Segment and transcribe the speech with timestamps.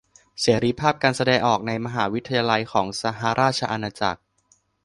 [0.41, 4.21] เสรีภาพการแสดงออกในมหาวิทยาลัยของสหราชอาณาจักร